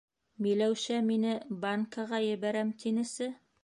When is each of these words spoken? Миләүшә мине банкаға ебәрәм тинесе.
Миләүшә 0.45 0.97
мине 1.11 1.35
банкаға 1.67 2.25
ебәрәм 2.33 2.77
тинесе. 2.85 3.35